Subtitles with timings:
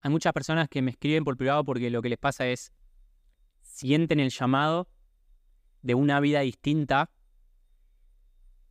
[0.00, 2.72] hay muchas personas que me escriben por privado porque lo que les pasa es,
[3.62, 4.88] sienten el llamado
[5.82, 7.10] de una vida distinta,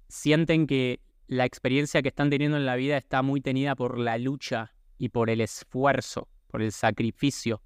[0.08, 4.18] sienten que la experiencia que están teniendo en la vida está muy tenida por la
[4.18, 7.62] lucha y por el esfuerzo, por el sacrificio.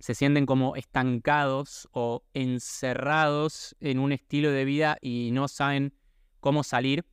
[0.00, 5.94] Se sienten como estancados o encerrados en un estilo de vida y no saben
[6.40, 7.04] cómo salir.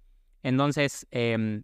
[0.42, 1.64] Entonces, em,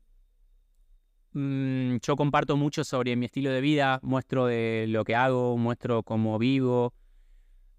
[1.33, 6.03] mm, yo comparto mucho sobre mi estilo de vida, muestro de lo que hago, muestro
[6.03, 6.93] cómo vivo.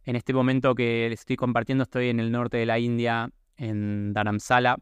[0.05, 4.13] En este momento que les estoy compartiendo estoy en el norte de la India, en
[4.13, 4.77] Dharamsala,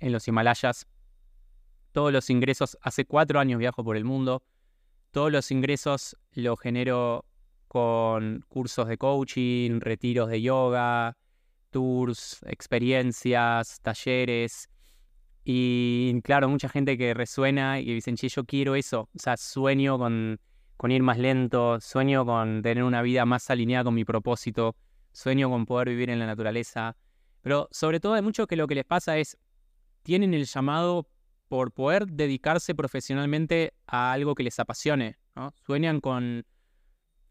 [0.00, 0.86] en los Himalayas.
[1.92, 4.42] Todos los ingresos, hace cuatro años viajo por el mundo,
[5.12, 7.24] todos los ingresos los genero
[7.68, 11.16] con cursos de coaching, retiros de yoga,
[11.70, 14.68] tours, experiencias, talleres.
[15.44, 19.10] Y claro, mucha gente que resuena y dicen, che, yo quiero eso.
[19.14, 20.40] O sea, sueño con,
[20.76, 24.74] con ir más lento, sueño con tener una vida más alineada con mi propósito,
[25.12, 26.96] sueño con poder vivir en la naturaleza.
[27.42, 29.36] Pero sobre todo hay mucho que lo que les pasa es,
[30.02, 31.08] tienen el llamado
[31.48, 35.18] por poder dedicarse profesionalmente a algo que les apasione.
[35.66, 36.46] Sueñan con,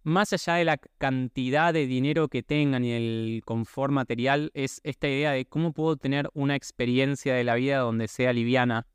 [0.03, 5.07] más allá de la cantidad de dinero que tengan y el confort material, es esta
[5.07, 8.85] idea de cómo puedo tener una experiencia de la vida donde sea liviana,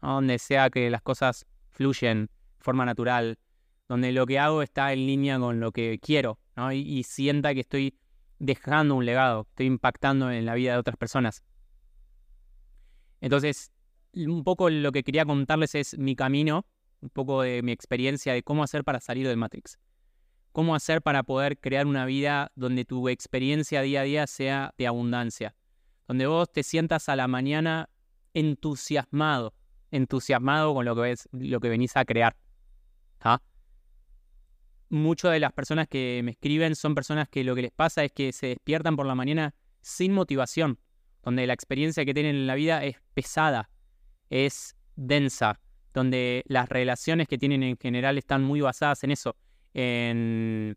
[0.00, 3.38] donde sea que las cosas fluyen de forma natural,
[3.88, 6.38] donde lo que hago está en línea con lo que quiero
[6.72, 7.94] y, y sienta que estoy
[8.38, 11.42] dejando un legado, estoy impactando en la vida de otras personas.
[13.20, 13.72] Entonces,
[14.14, 16.66] un poco lo que quería contarles es mi camino,
[17.00, 19.78] un poco de mi experiencia de cómo hacer para salir del Matrix.
[20.52, 24.86] Cómo hacer para poder crear una vida donde tu experiencia día a día sea de
[24.86, 25.54] abundancia.
[26.06, 27.88] Donde vos te sientas a la mañana
[28.34, 29.54] entusiasmado,
[29.90, 32.36] entusiasmado con lo que, ves, lo que venís a crear.
[34.90, 38.12] Muchas de las personas que me escriben son personas que lo que les pasa es
[38.12, 40.78] que se despiertan por la mañana sin motivación,
[41.22, 43.70] donde la experiencia que tienen en la vida es pesada,
[44.28, 45.60] es densa,
[45.94, 49.34] donde las relaciones que tienen en general están muy basadas en eso,
[49.74, 50.76] en,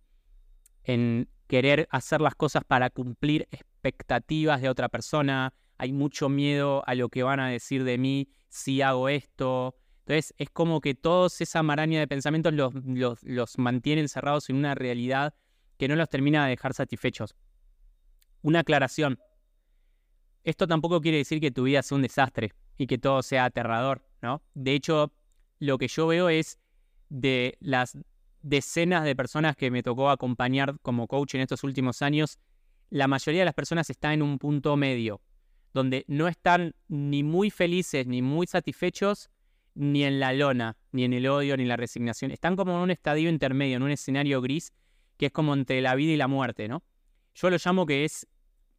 [1.48, 7.10] querer hacer las cosas para cumplir expectativas de otra persona, hay mucho miedo a lo
[7.10, 9.76] que van a decir de mí si hago esto.
[10.00, 13.58] Entonces es como que toda esa maraña de pensamientos los, los, los
[14.08, 15.36] cerrados en una realidad
[15.78, 17.36] que no los termina de dejar satisfechos.
[18.42, 19.20] Una aclaración.
[20.44, 24.08] Esto tampoco quiere decir que tu vida sea un desastre y que todo sea aterrador,
[24.22, 24.44] ¿no?
[24.54, 25.12] De hecho,
[25.60, 26.60] lo que yo veo es
[27.10, 27.98] de las
[28.46, 32.40] decenas de personas que me tocó acompañar como coach en estos últimos años,
[32.90, 35.22] la mayoría de las personas están en un punto medio,
[35.74, 39.30] donde no están ni muy felices ni muy satisfechos,
[39.74, 42.32] ni en la lona, ni en el odio, ni en la resignación.
[42.32, 44.72] Están como en un estadio intermedio, en un escenario gris,
[45.18, 46.84] que es como entre la vida y la muerte, ¿no?
[47.34, 48.28] Yo lo llamo que es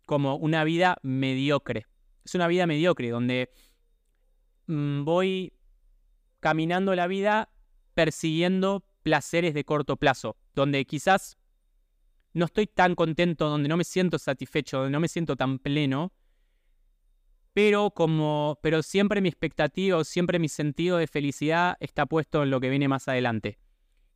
[0.07, 1.87] como una vida mediocre.
[2.25, 3.51] Es una vida mediocre, donde
[4.67, 5.53] Mm, voy
[6.41, 7.51] caminando la vida
[7.95, 11.39] persiguiendo placeres de corto plazo, donde quizás
[12.33, 16.13] no estoy tan contento, donde no me siento satisfecho, donde no me siento tan pleno,
[17.53, 22.59] pero como pero siempre mi expectativa siempre mi sentido de felicidad está puesto en lo
[22.59, 23.61] que viene más adelante.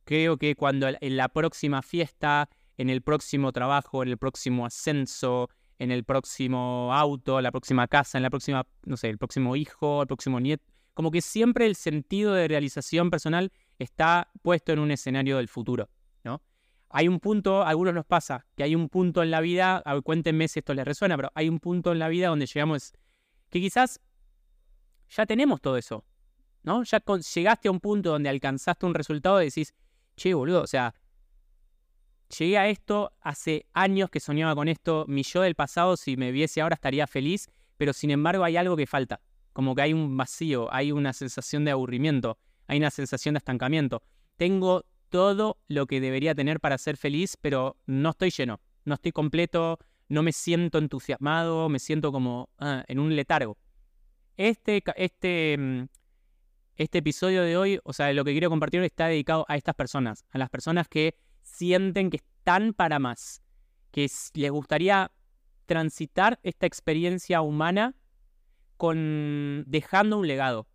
[0.03, 5.47] Creo que cuando en la próxima fiesta, en el próximo trabajo, en el próximo ascenso,
[5.79, 10.01] en el próximo auto, la próxima casa, en la próxima, no sé, el próximo hijo,
[10.01, 10.65] el próximo nieto.
[10.93, 13.53] Como que siempre el sentido de realización personal
[13.83, 15.89] está puesto en un escenario del futuro,
[16.23, 16.41] ¿no?
[16.89, 20.47] Hay un punto, a algunos nos pasa, que hay un punto en la vida, cuéntenme
[20.47, 22.93] si esto les resuena, pero hay un punto en la vida donde llegamos,
[23.49, 23.99] que quizás
[25.09, 26.05] ya tenemos todo eso,
[26.63, 26.83] ¿no?
[26.83, 27.01] Ya
[27.33, 29.73] llegaste a un punto donde alcanzaste un resultado y decís,
[30.15, 30.93] che, boludo, o sea,
[32.37, 36.31] llegué a esto hace años que soñaba con esto, mi yo del pasado si me
[36.31, 39.21] viese ahora estaría feliz, pero sin embargo hay algo que falta,
[39.53, 42.37] como que hay un vacío, hay una sensación de aburrimiento,
[42.71, 44.01] hay una sensación de estancamiento.
[44.37, 49.11] Tengo todo lo que debería tener para ser feliz, pero no estoy lleno, no estoy
[49.11, 49.77] completo,
[50.07, 53.57] no me siento entusiasmado, me siento como ah, en un letargo.
[54.37, 55.83] Este, este, mm,
[56.77, 60.23] este episodio de hoy, o sea, lo que quiero compartir está dedicado a estas personas,
[60.29, 63.41] a las personas que sienten que están para más,
[63.91, 65.11] que les gustaría
[65.65, 67.95] transitar esta experiencia humana
[68.77, 70.67] con dejando un legado,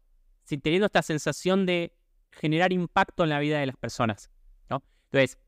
[0.47, 1.93] teniendo esta sensación de
[2.31, 4.31] generar impacto en la vida de las personas.
[4.71, 4.83] ¿no?
[5.11, 5.39] Entonces,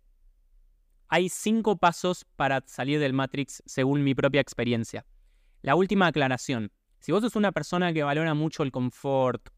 [1.09, 5.07] hay cinco pasos para salir del Matrix según mi propia experiencia.
[5.63, 6.71] La última aclaración.
[7.01, 9.49] Si vos sos una persona que valora mucho el confort,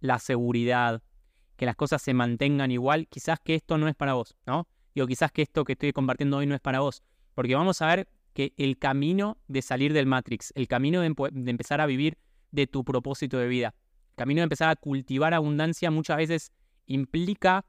[0.00, 1.02] la seguridad,
[1.56, 4.68] que las cosas se mantengan igual, quizás que esto no es para vos, ¿no?
[4.94, 7.02] Digo, quizás que esto que estoy compartiendo hoy no es para vos,
[7.34, 11.06] porque vamos a ver que el camino de salir del Matrix, el camino de,
[11.50, 12.18] empezar a vivir
[12.50, 13.74] de tu propósito de vida,
[14.22, 16.52] camino de empezar a cultivar abundancia muchas veces
[16.86, 17.66] implica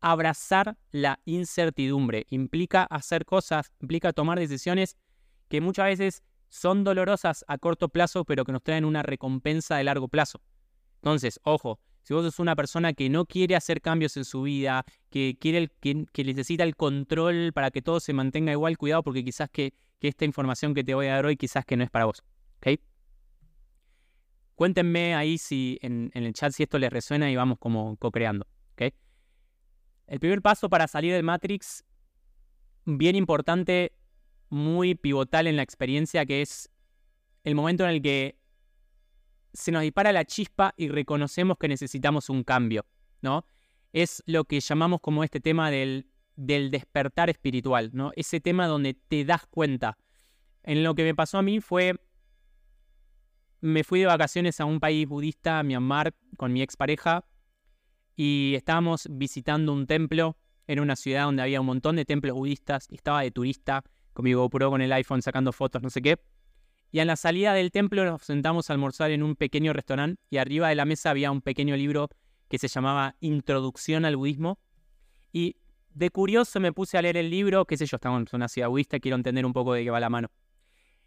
[0.00, 4.96] abrazar la incertidumbre, implica hacer cosas, implica tomar decisiones
[5.48, 9.82] que muchas veces son dolorosas a corto plazo, pero que nos traen una recompensa de
[9.84, 10.40] largo plazo.
[11.02, 14.84] Entonces, ojo, si vos sos una persona que no quiere hacer cambios en su vida,
[15.10, 19.50] que, quiere que, necesita el control para que todo se mantenga igual, cuidado porque quizás
[19.50, 22.22] que, esta información que te voy a dar hoy quizás que no es para vos.
[22.58, 22.78] ¿Ok?
[24.56, 28.46] Cuéntenme ahí si en, el chat si esto les resuena y vamos como co-creando.
[30.06, 31.84] El primer paso para salir del Matrix,
[32.84, 33.92] bien importante,
[34.48, 36.70] muy pivotal en la experiencia, que es
[37.42, 38.38] el momento en el que
[39.52, 42.86] se nos dispara la chispa y reconocemos que necesitamos un cambio,
[43.20, 43.46] ¿no?
[43.92, 48.12] Es lo que llamamos como este tema del, del despertar espiritual, ¿no?
[48.14, 49.98] Ese tema donde te das cuenta.
[50.62, 51.98] En lo que me pasó a mí fue,
[53.66, 57.24] me fui de vacaciones a un país budista, Myanmar, con mi expareja,
[58.14, 60.36] y estábamos visitando un templo
[60.68, 63.82] en una ciudad donde había un montón de templos budistas, y estaba de turista,
[64.12, 66.18] con mi GoPro, con el iPhone, sacando fotos, no sé qué.
[66.92, 70.38] Y en la salida del templo nos sentamos a almorzar en un pequeño restaurante y
[70.38, 72.08] arriba de la mesa había un pequeño libro
[72.48, 74.60] que se llamaba Introducción al Budismo.
[75.32, 75.56] Y
[75.92, 78.68] de curioso me puse a leer el libro, qué sé yo, estamos en una ciudad
[78.68, 80.30] budista, quiero entender un poco de qué va la mano.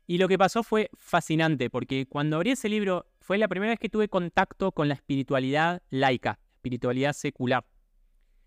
[0.10, 3.80] Y lo que pasó fue fascinante, porque cuando abrí ese libro fue la primera vez
[3.80, 7.64] que tuve contacto con la espiritualidad laica, espiritualidad secular.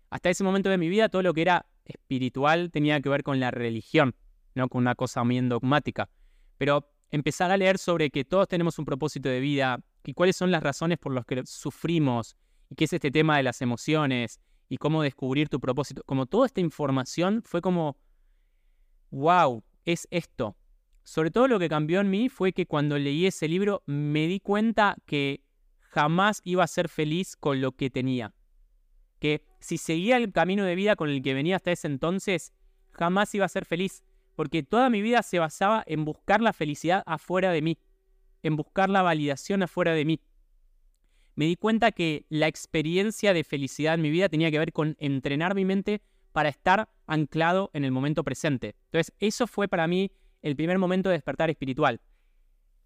[0.09, 3.39] Hasta ese momento de mi vida todo lo que era espiritual tenía que ver con
[3.39, 4.13] la religión,
[4.55, 6.09] no con una cosa bien dogmática.
[6.57, 10.51] Pero empezar a leer sobre que todos tenemos un propósito de vida y cuáles son
[10.51, 12.35] las razones por las que sufrimos
[12.69, 16.03] y qué es este tema de las emociones y cómo descubrir tu propósito.
[16.05, 17.95] Como toda esta información fue como,
[19.11, 20.57] wow, es esto.
[21.03, 24.39] Sobre todo lo que cambió en mí fue que cuando leí ese libro me di
[24.39, 25.43] cuenta que
[25.79, 28.33] jamás iba a ser feliz con lo que tenía.
[29.19, 32.53] Que si seguía el camino de vida con el que venía hasta ese entonces,
[32.91, 34.03] jamás iba a ser feliz
[34.35, 37.77] porque toda mi vida se basaba en buscar la felicidad afuera de mí,
[38.41, 40.21] en buscar la validación afuera de mí.
[41.35, 44.95] Me di cuenta que la experiencia de felicidad en mi vida tenía que ver con
[44.99, 46.01] entrenar mi mente
[46.31, 48.75] para estar anclado en el momento presente.
[48.85, 50.11] Entonces, eso fue para mí
[50.43, 51.99] el primer momento de despertar espiritual.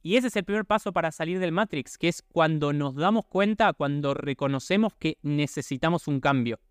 [0.01, 3.25] Y ese es el primer paso para salir del Matrix, que es cuando nos damos
[3.25, 6.61] cuenta, cuando reconocemos que necesitamos un cambio.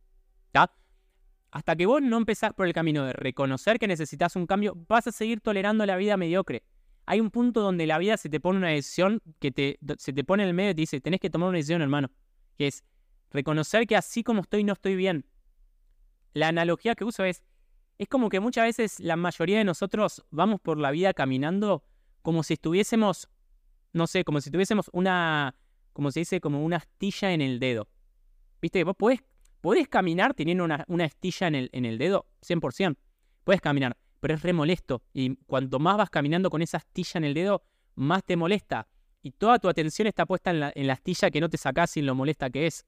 [1.50, 5.06] Hasta que vos no empezás por el camino de reconocer que necesitas un cambio, vas
[5.06, 6.64] a seguir tolerando la vida mediocre.
[7.06, 10.22] Hay un punto donde la vida se te pone una decisión que te, se te
[10.22, 12.10] pone en el medio y te dice, tenés que tomar una decisión, hermano.
[12.58, 12.84] Que es
[13.30, 15.24] reconocer que así como estoy no estoy bien.
[16.34, 17.42] La analogía que uso es,
[17.98, 21.82] es como que muchas veces la mayoría de nosotros vamos por la vida caminando
[22.22, 23.28] como si estuviésemos,
[23.93, 25.54] no sé, como si tuviésemos una,
[25.93, 27.88] como se dice, como una astilla en el dedo.
[28.60, 28.84] ¿Viste?
[28.84, 32.96] Vos podés caminar teniendo una, estilla en el, dedo, 100%.
[33.44, 35.02] Puedes caminar, pero es re molesto.
[35.12, 37.62] Y cuanto más vas caminando con esa astilla en el dedo,
[37.94, 38.88] más te molesta.
[39.22, 41.90] Y toda tu atención está puesta en la, en la astilla que no te sacás
[41.90, 42.84] sin lo molesta que es.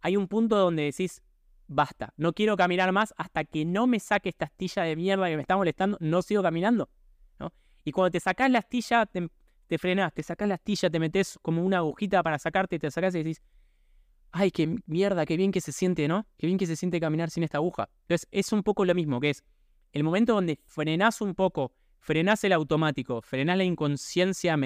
[0.00, 1.22] Hay un punto donde decís,
[1.70, 5.36] basta, no quiero caminar más hasta que no me saque esta astilla de mierda que
[5.36, 6.90] me está molestando, no sigo caminando.
[7.38, 7.52] ¿no?
[7.84, 9.28] Y cuando te sacás la astilla, te,
[9.68, 13.14] te frenás, te sacás la astilla, te metes como una agujita para sacarte, te sacás
[13.14, 13.40] y decís,
[14.32, 16.26] ay, qué mierda, qué bien que se siente, ¿no?
[16.36, 17.88] Qué bien que se siente caminar sin esta aguja.
[18.02, 19.44] Entonces, es un poco lo mismo, que es
[19.92, 24.58] el momento donde frenás un poco, frenás el automático, frenás la inconsciencia,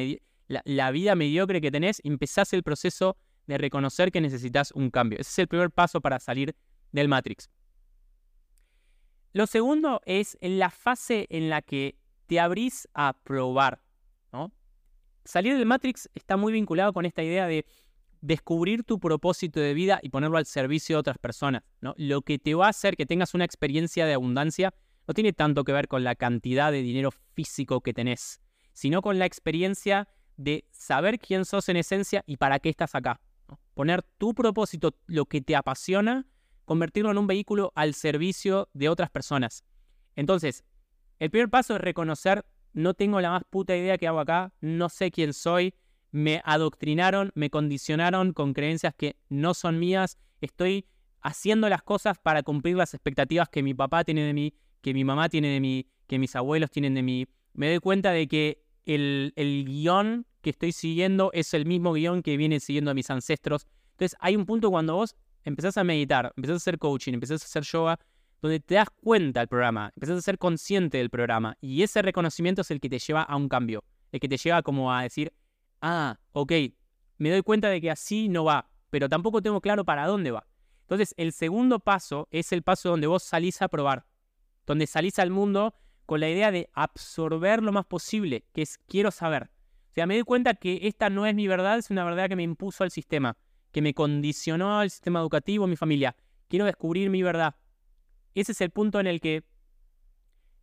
[0.47, 5.19] la, vida mediocre que tenés, empezás el proceso de reconocer que necesitas un cambio.
[5.19, 6.57] Ese es el primer paso para salir
[6.95, 7.51] del Matrix.
[9.33, 13.83] Lo segundo es en la fase en la que te abrís a probar,
[14.33, 14.53] ¿no?
[15.25, 17.67] Salir del Matrix está muy vinculado con esta idea de
[18.21, 21.63] descubrir tu propósito de vida y ponerlo al servicio de otras personas.
[21.81, 21.95] ¿no?
[21.99, 24.73] Lo que te va a hacer que tengas una experiencia de abundancia
[25.07, 28.41] no tiene tanto que ver con la cantidad de dinero físico que tenés,
[28.73, 33.21] sino con la experiencia de saber quién sos en esencia y para qué estás acá.
[33.75, 36.27] Poner tu propósito, lo que te apasiona,
[36.65, 39.65] convertirlo en un vehículo al servicio de otras personas.
[40.17, 40.65] Entonces,
[41.19, 44.89] el primer paso es reconocer, no tengo la más puta idea que hago acá, no
[44.89, 45.75] sé quién soy,
[46.11, 50.87] me adoctrinaron, me condicionaron con creencias que no son mías, estoy
[51.21, 55.05] haciendo las cosas para cumplir las expectativas que mi papá tiene de mí, que mi
[55.05, 57.27] mamá tiene de mí, que mis abuelos tienen de mí.
[57.55, 62.23] Me doy cuenta de que el, el guion que estoy siguiendo es el mismo guion
[62.23, 63.67] que viene siguiendo a mis ancestros.
[63.93, 67.45] Entonces hay un punto cuando vos empezás a meditar, empezás a hacer coaching, empezás a
[67.45, 67.99] hacer yoga,
[68.41, 72.63] donde te das cuenta del programa, empezás a ser consciente del programa y ese reconocimiento
[72.63, 75.33] es el que te lleva a un cambio, el que te lleva como a decir,
[75.81, 76.53] ah, ok,
[77.19, 80.47] me doy cuenta de que así no va, pero tampoco tengo claro para dónde va.
[80.83, 84.05] Entonces, el segundo paso es el paso donde vos salís a probar,
[84.67, 85.75] donde salís al mundo
[86.05, 89.51] con la idea de absorber lo más posible, que es quiero saber.
[89.91, 92.37] O sea, me doy cuenta que esta no es mi verdad, es una verdad que
[92.37, 93.39] me impuso el sistema,
[93.75, 96.15] que me condicionó el sistema educativo, mi familia.
[96.49, 97.57] Quiero descubrir mi verdad.
[98.33, 99.43] Ese es el punto en el que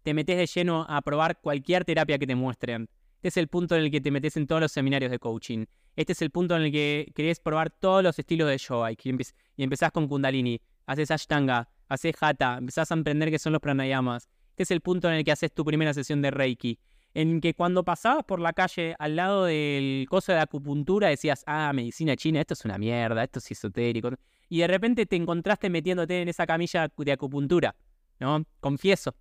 [0.03, 2.89] te metes de lleno a probar cualquier terapia que te muestren.
[3.17, 5.65] Este es el punto en el que te metes en todos los seminarios de coaching.
[5.97, 8.97] Este es el punto en el que querés probar todos los estilos de yoga y,
[9.57, 14.29] y empezás con Kundalini, haces Ashtanga, haces Hatha, empezás a emprender qué son los pranayamas.
[14.51, 16.79] Este es el punto en el que haces tu primera sesión de Reiki.
[17.13, 21.71] En que cuando pasabas por la calle al lado del coso de acupuntura decías, ah,
[21.73, 24.11] medicina china, esto es una mierda, esto es esotérico.
[24.47, 27.75] Y de repente te encontraste metiéndote en esa camilla de acupuntura,
[28.19, 28.45] ¿no?
[28.59, 29.15] Confieso,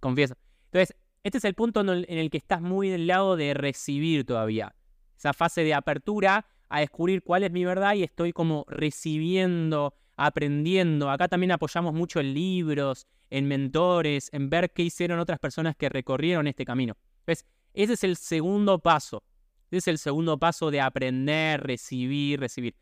[0.00, 0.34] confieso.
[0.66, 4.74] Entonces, este es el punto en el que estás muy del lado de recibir todavía.
[5.16, 11.10] Esa fase de apertura a descubrir cuál es mi verdad y estoy como recibiendo, aprendiendo.
[11.10, 15.88] Acá también apoyamos mucho en libros, en mentores, en ver qué hicieron otras personas que
[15.88, 16.96] recorrieron este camino.
[17.26, 19.22] Ese es el segundo paso.
[19.70, 22.74] Ese es el segundo paso de aprender, recibir, recibir.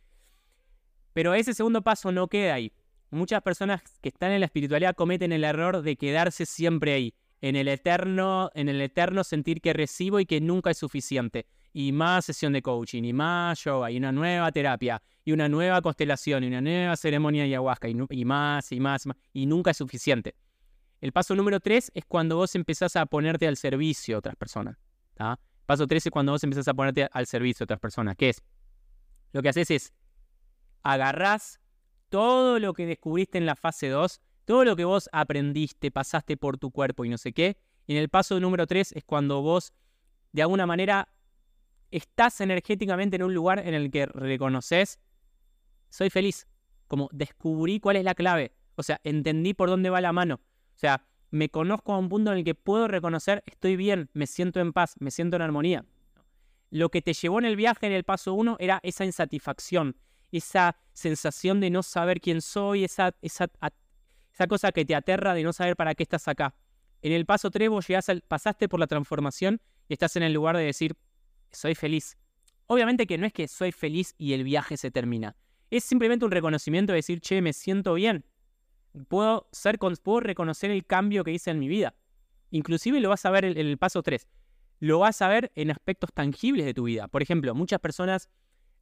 [1.12, 2.72] Pero ese segundo paso no queda ahí.
[3.10, 7.56] Muchas personas que están en la espiritualidad cometen el error de quedarse siempre ahí en
[7.56, 11.46] el eterno, en el eterno sentir que recibo y que nunca es suficiente.
[11.72, 15.80] Y más sesión de coaching, y más yoga, y una nueva terapia, y una nueva
[15.82, 19.76] constelación, y una nueva ceremonia de ayahuasca, y, y más, y más, y nunca es
[19.76, 20.34] suficiente.
[21.00, 24.76] El paso número tres es cuando vos empezás a ponerte al servicio de otras personas.
[25.66, 28.16] Paso tres es cuando vos empezás a ponerte al servicio de otras personas.
[28.16, 28.42] ¿Qué es?
[29.32, 29.92] Lo que haces es
[30.82, 31.60] agarrás
[32.08, 36.56] todo lo que descubriste en la fase 2 todo lo que vos aprendiste, pasaste por
[36.56, 37.58] tu cuerpo y no sé qué.
[37.86, 39.74] Y en el paso número 3 es cuando vos,
[40.32, 41.12] de alguna manera,
[41.90, 45.00] estás energéticamente en un lugar en el que reconoces,
[45.90, 46.46] soy feliz.
[46.86, 48.54] Como descubrí cuál es la clave.
[48.76, 50.40] O sea, entendí por dónde va la mano.
[50.78, 54.28] O sea, me conozco a un punto en el que puedo reconocer, estoy bien, me
[54.28, 55.84] siento en paz, me siento en armonía.
[56.70, 59.96] Lo que te llevó en el viaje en el paso 1 era esa insatisfacción,
[60.30, 63.50] esa sensación de no saber quién soy, esa, esa
[64.32, 66.54] esa cosa que te aterra de no saber para qué estás acá.
[67.02, 67.88] En el paso 3 vos
[68.28, 70.94] pasaste por la transformación y estás en el lugar de decir,
[71.50, 72.16] soy feliz.
[72.68, 75.34] Obviamente que no es que soy feliz y el viaje se termina.
[75.70, 78.26] Es simplemente un reconocimiento de decir, che, me siento bien.
[79.06, 81.94] Puedo, ser, puedo reconocer el cambio que hice en mi vida.
[82.50, 84.26] Inclusive lo vas a ver en el paso 3.
[84.80, 87.08] Lo vas a ver en aspectos tangibles de tu vida.
[87.08, 88.30] Por ejemplo, muchas personas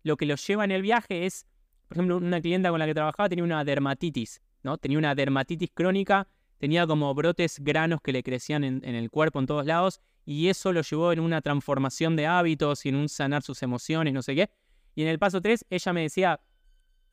[0.02, 1.46] lo que los lleva en el viaje es,
[1.88, 4.40] por ejemplo, una clienta con la que trabajaba tenía una dermatitis.
[4.80, 6.26] Tenía una dermatitis crónica,
[6.58, 10.73] tenía como brotes granos que le crecían en, el cuerpo en todos lados, y eso
[10.73, 14.35] lo llevó en una transformación de hábitos y en un sanar sus emociones, no sé
[14.35, 14.50] qué.
[14.96, 16.40] Y en el paso 3, ella me decía,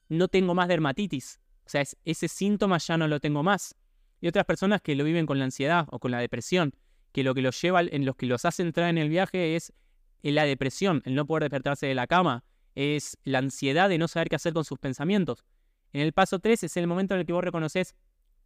[0.09, 1.39] no tengo más dermatitis.
[1.65, 3.75] O sea, ese síntoma ya no lo tengo más.
[4.21, 6.73] Y otras personas que lo viven con la ansiedad o con la depresión,
[7.11, 9.73] que lo que los lleva, en los que los hace entrar en el viaje es
[10.21, 12.43] la depresión, el no poder despertarse de la cama,
[12.75, 15.43] es la ansiedad de no saber qué hacer con sus pensamientos.
[15.91, 17.95] En el paso 3 es el momento en el que vos reconoces,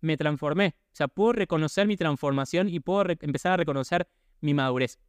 [0.01, 0.75] me transformé.
[0.91, 4.07] O sea, puedo reconocer mi transformación y puedo empezar a reconocer
[4.41, 4.99] mi madurez.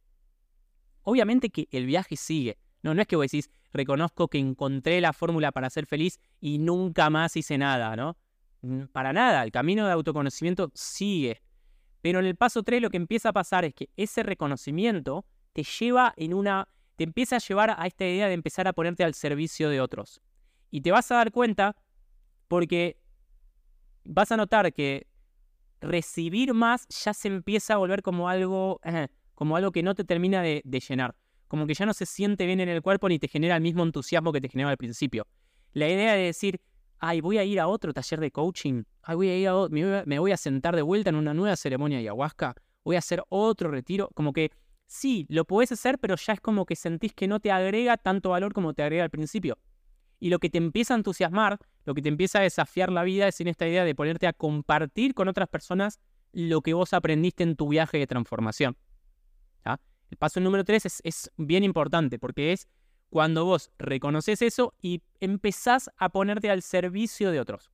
[1.03, 2.57] Obviamente que el viaje sigue.
[2.81, 6.59] No, no es que vos decís, reconozco que encontré la fórmula para ser feliz y
[6.59, 8.17] nunca más hice nada, ¿no?
[8.61, 11.41] Mm, para nada, el camino de autoconocimiento sigue.
[12.01, 15.63] Pero en el paso 3 lo que empieza a pasar es que ese reconocimiento te
[15.63, 16.67] lleva en una.
[16.95, 20.21] te empieza a llevar a esta idea de empezar a ponerte al servicio de otros.
[20.71, 21.75] Y te vas a dar cuenta
[22.47, 22.97] porque
[24.03, 25.07] vas a notar que
[25.81, 28.81] recibir más ya se empieza a volver como algo,
[29.35, 31.15] como algo que no te termina de, llenar.
[31.49, 33.83] Como que ya no se siente bien en el cuerpo ni te genera el mismo
[33.83, 35.27] entusiasmo que te generaba al principio.
[35.73, 36.61] La idea de decir,
[36.99, 40.03] ay, voy a ir a otro taller de coaching, ay, voy a ir a me,
[40.05, 43.23] me voy a sentar de vuelta en una nueva ceremonia de ayahuasca, voy a hacer
[43.29, 44.51] otro retiro, como que
[44.85, 48.29] sí, lo puedes hacer, pero ya es como que sentís que no te agrega tanto
[48.29, 49.57] valor como te agrega al principio.
[50.19, 53.27] Y lo que te empieza a entusiasmar, lo que te empieza a desafiar la vida
[53.27, 55.99] es en esta idea de ponerte a compartir con otras personas
[56.31, 58.77] lo que vos aprendiste en tu viaje de transformación.
[60.09, 62.67] El paso número tres es, bien importante porque es
[63.09, 67.71] cuando vos reconoces eso y empezás a ponerte al servicio de otros.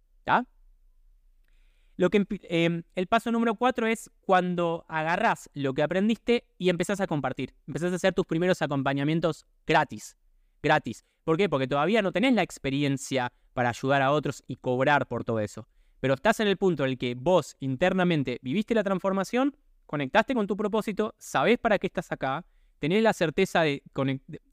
[1.97, 6.99] Lo que, em, el paso número cuatro es cuando agarrás lo que aprendiste y empezás
[6.99, 7.53] a compartir.
[7.67, 10.17] Empezás a hacer tus primeros acompañamientos gratis.
[10.61, 11.05] Gratis.
[11.23, 11.47] ¿Por qué?
[11.47, 15.67] Porque todavía no tenés la experiencia para ayudar a otros y cobrar por todo eso.
[16.01, 20.47] Pero estás en el punto en el que vos internamente viviste la transformación, conectaste con
[20.47, 22.45] tu propósito, sabés para qué estás acá,
[22.79, 23.81] tenés la certeza de,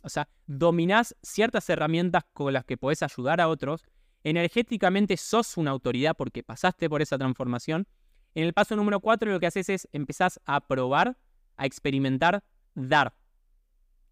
[0.03, 3.85] o sea, dominás ciertas herramientas con las que podés ayudar a otros,
[4.25, 7.87] energéticamente sos una autoridad porque pasaste por esa transformación.
[8.35, 11.19] En el paso número 4 lo que haces es empezás a probar,
[11.57, 12.43] a experimentar,
[12.75, 13.15] dar,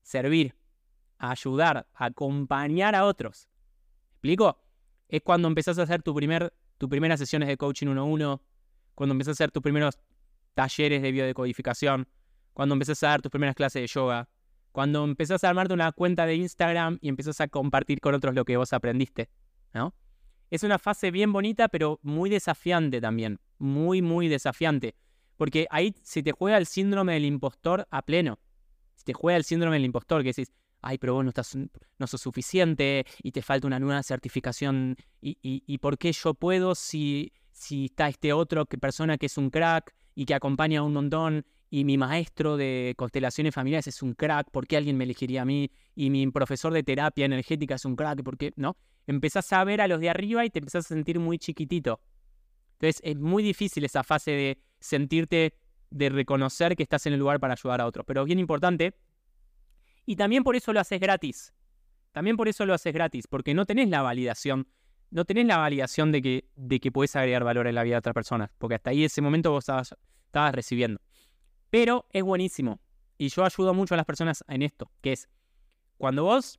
[0.03, 0.55] servir,
[1.19, 3.49] ayudar, acompañar a otros.
[4.13, 4.61] ¿Explico?
[5.09, 6.53] Es cuando empezás a hacer tu, primer,
[6.89, 8.41] primeras sesiones de coaching 1-1,
[8.95, 9.99] cuando empezás a hacer tus primeros
[10.55, 12.09] talleres de biodecodificación,
[12.53, 14.29] cuando empezás a dar tus primeras clases de yoga,
[14.73, 18.45] cuando empezás a armarte una cuenta de Instagram y empezás a compartir con otros lo
[18.45, 19.31] que vos aprendiste,
[19.75, 19.95] ¿no?
[20.51, 24.97] Es una fase bien bonita, pero muy desafiante también, muy, muy desafiante,
[25.37, 28.39] porque ahí se te juega el síndrome del impostor a pleno,
[28.97, 30.53] se te juega el síndrome del impostor, que decís,
[30.83, 35.39] ay, pero vos no, estás, no sos suficiente y te falta una nueva certificación, y,
[35.43, 39.51] y, por qué yo puedo si, si está este otro que persona que es un
[39.51, 44.15] crack y que acompaña a un montón y mi maestro de constelaciones familiares es un
[44.15, 45.71] crack, ¿por qué alguien me elegiría a mí?
[45.95, 48.53] Y mi profesor de terapia energética es un crack, ¿por qué?
[48.57, 48.77] ¿No?
[49.07, 52.01] Empezás a ver a los de arriba y te empezás a sentir muy chiquitito.
[52.73, 55.55] Entonces es muy difícil esa fase de sentirte,
[55.91, 58.05] de reconocer que estás en el lugar para ayudar a otros.
[58.07, 58.95] Pero bien importante.
[60.07, 61.53] Y también por eso lo haces gratis.
[62.13, 64.67] También por eso lo haces gratis, porque no tenés la validación,
[65.11, 67.99] no tenés la validación de que, de que puedes agregar valor en la vida de
[67.99, 71.01] otra persona, porque hasta ahí ese momento vos estabas recibiendo.
[71.71, 72.81] Pero es buenísimo.
[73.19, 75.29] Y yo ayudo mucho a las personas en esto, que es
[75.99, 76.59] cuando vos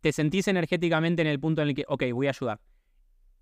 [0.00, 2.60] te sentís energéticamente en el punto en el que, ok, voy a ayudar.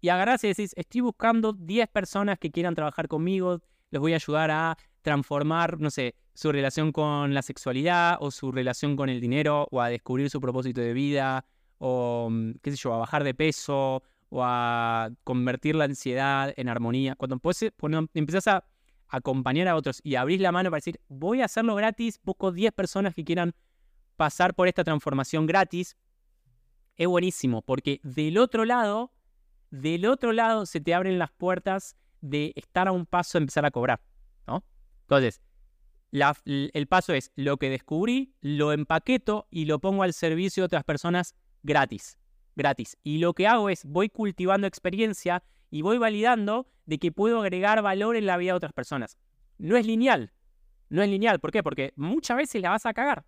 [0.00, 4.16] Y agarrás y decís, estoy buscando 10 personas que quieran trabajar conmigo, les voy a
[4.16, 9.20] ayudar a transformar, no sé, su relación con la sexualidad o su relación con el
[9.20, 11.44] dinero o a descubrir su propósito de vida
[11.78, 16.68] o, mm, qué sé yo, a bajar de peso o a convertir la ansiedad en
[16.68, 17.14] armonía.
[17.16, 17.40] Cuando,
[17.78, 18.64] cuando empezás a
[19.08, 22.72] acompañar a otros y abrís la mano para decir, voy a hacerlo gratis, busco 10
[22.72, 23.54] personas que quieran
[24.16, 25.96] pasar por esta transformación gratis,
[26.96, 29.12] es buenísimo, porque del otro lado,
[29.70, 33.64] del otro lado se te abren las puertas de estar a un paso de empezar
[33.64, 34.00] a cobrar,
[34.46, 34.64] ¿no?
[35.02, 35.40] Entonces,
[36.10, 40.84] el paso es lo que descubrí, lo empaqueto y lo pongo al servicio de otras
[40.84, 42.18] personas gratis,
[42.58, 42.98] gratis.
[43.02, 47.80] Y lo que hago es, voy cultivando experiencia y voy validando de que puedo agregar
[47.80, 49.16] valor en la vida de otras personas.
[49.56, 50.32] No es lineal.
[50.90, 51.40] No es lineal.
[51.40, 51.62] ¿Por qué?
[51.62, 53.24] Porque muchas veces la vas a cagar.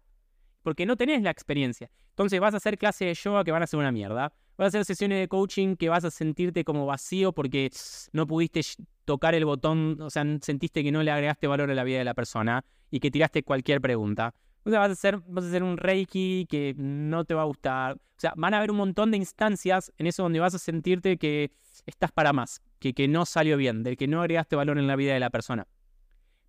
[0.62, 1.90] Porque no tenés la experiencia.
[2.10, 4.32] Entonces vas a hacer clases de yoga que van a ser una mierda.
[4.56, 7.70] Vas a hacer sesiones de coaching que vas a sentirte como vacío porque
[8.12, 8.60] no pudiste
[9.06, 12.04] tocar el botón, o sea, sentiste que no le agregaste valor a la vida de
[12.04, 14.34] la persona y que tiraste cualquier pregunta.
[14.64, 17.94] O sea, vas a hacer, vas a un reiki que no te va a gustar.
[17.94, 21.16] O sea, van a haber un montón de instancias en eso donde vas a sentirte
[21.16, 21.52] que
[21.86, 24.96] estás para más, que, que no salió bien, del que no agregaste valor en la
[24.96, 25.66] vida de la persona.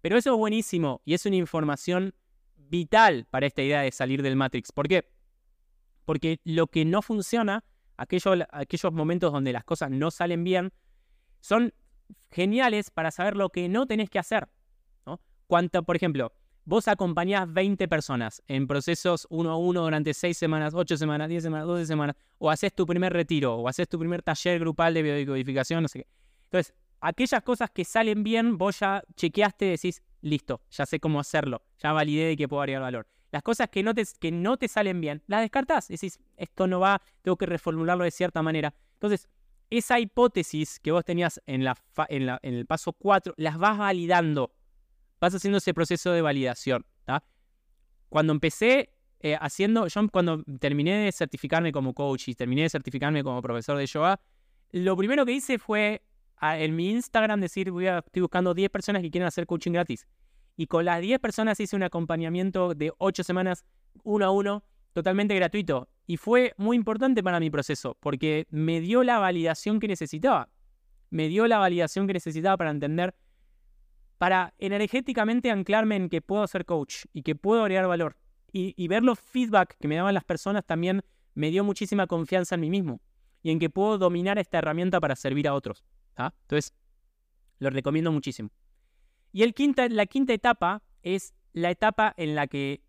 [0.02, 2.14] Pero eso es buenísimo y es una información
[2.58, 4.72] vital para esta idea de salir del Matrix.
[4.72, 5.10] ¿Por qué?
[6.06, 7.64] Porque lo que no funciona,
[7.98, 10.74] aquellos, aquellos momentos donde las cosas no salen bien,
[11.40, 11.74] son
[12.32, 14.50] geniales para saber lo que no tenés que hacer.
[15.06, 15.22] ¿no?
[15.48, 16.34] Cuanto, por ejemplo,
[16.66, 21.44] vos acompañás 20 personas en procesos uno a uno durante 6 semanas, 8 semanas, 10
[21.44, 25.04] semanas, 12 semanas, o haces tu primer retiro, o haces tu primer taller grupal de
[25.04, 26.08] biodecodificación, no sé qué.
[26.46, 31.20] Entonces, aquellas cosas que salen bien, vos ya chequeaste y decís, listo, ya sé cómo
[31.20, 33.08] hacerlo, ya validé de que puedo agregar valor.
[33.32, 36.80] Las cosas que no te, que no te salen bien, las descartás, decís, esto no
[36.80, 38.74] va, tengo que reformularlo de cierta manera.
[38.94, 39.30] Entonces,
[39.70, 41.78] esa hipótesis que vos tenías en, la,
[42.10, 44.52] en, la, en el paso 4, las vas validando
[45.22, 46.86] vas haciendo ese proceso de validación.
[48.10, 48.90] Cuando empecé
[49.22, 53.78] eh, haciendo, yo cuando terminé de certificarme como coach y terminé de certificarme como profesor
[53.78, 54.20] de yoga,
[54.72, 56.02] lo primero que hice fue
[56.42, 60.08] en mi Instagram decir, voy a, estoy buscando 10 personas que quieren hacer coaching gratis.
[60.58, 63.64] Y con las 10 personas hice un acompañamiento de 8 semanas,
[64.04, 65.88] uno a uno, totalmente gratuito.
[66.06, 70.50] Y fue muy importante para mi proceso, porque me dio la validación que necesitaba.
[71.12, 73.16] Me dio la validación que necesitaba para entender
[74.22, 78.18] para energéticamente anclarme en que puedo ser coach y que puedo agregar valor.
[78.54, 81.02] Y, ver los feedback que me daban las personas también
[81.34, 83.02] me dio muchísima confianza en mí mismo
[83.42, 85.84] y en que puedo dominar esta herramienta para servir a otros.
[86.16, 86.76] Entonces,
[87.58, 88.52] lo recomiendo muchísimo.
[89.32, 92.84] Y el quinta, la quinta etapa es la etapa en la que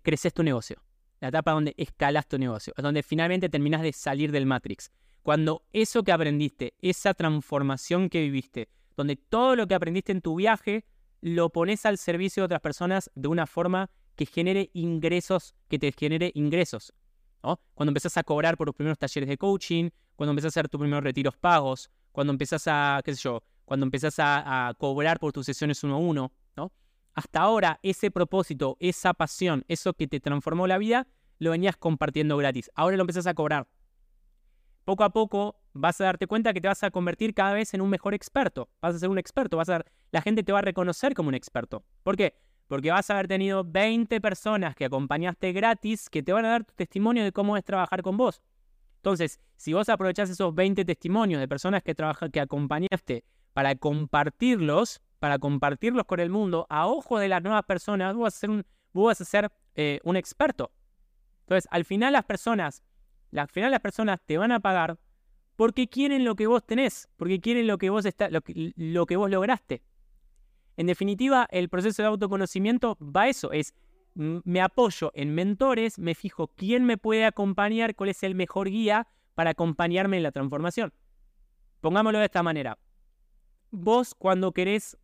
[0.00, 0.82] creces tu negocio.
[1.20, 2.72] La etapa donde escalas tu negocio.
[2.74, 4.90] Es donde finalmente terminas de salir del Matrix.
[5.22, 10.34] Cuando eso que aprendiste, esa transformación que viviste, donde todo lo que aprendiste en tu
[10.34, 10.84] viaje
[11.20, 15.92] lo pones al servicio de otras personas de una forma que genere ingresos, que te
[15.92, 16.92] genere ingresos.
[17.74, 20.80] Cuando empezás a cobrar por los primeros talleres de coaching, cuando empezás a hacer tus
[20.80, 25.32] primeros retiros pagos, cuando empezás a, qué sé yo, cuando empezás a, a cobrar por
[25.32, 26.72] tus sesiones uno a uno, ¿no?
[27.14, 31.06] Hasta ahora, ese propósito, esa pasión, eso que te transformó la vida,
[31.38, 32.68] lo venías compartiendo gratis.
[32.74, 33.68] Ahora lo empezás a cobrar.
[34.88, 37.82] Poco a poco vas a darte cuenta que te vas a convertir cada vez en
[37.82, 38.70] un mejor experto.
[38.80, 41.34] Vas a ser un experto, vas a la gente te va a reconocer como un
[41.34, 41.84] experto.
[42.02, 42.40] ¿Por qué?
[42.68, 46.64] Porque vas a haber tenido 20 personas que acompañaste gratis que te van a dar
[46.64, 48.40] tu testimonio de cómo es trabajar con vos.
[48.96, 51.94] Entonces, si vos aprovechás esos 20 testimonios de personas que,
[52.32, 58.14] que acompañaste para compartirlos, para compartirlos con el mundo, a ojo de las nuevas personas,
[58.14, 58.22] vos
[58.94, 60.70] vas a ser ser, eh, un experto.
[61.40, 62.82] Entonces, al final las personas,
[63.36, 64.98] al final las personas te van a pagar
[65.56, 69.30] porque quieren lo que vos tenés, porque quieren lo que vos, está, lo que vos
[69.30, 69.82] lograste.
[70.76, 73.74] En definitiva, el proceso de autoconocimiento va a eso, es
[74.14, 79.06] me apoyo en mentores, me fijo quién me puede acompañar, cuál es el mejor guía
[79.34, 80.92] para acompañarme en la transformación.
[81.80, 82.78] Pongámoslo de esta manera.
[83.70, 84.96] Vos cuando querés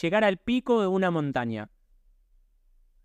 [0.00, 1.70] llegar al pico de una montaña,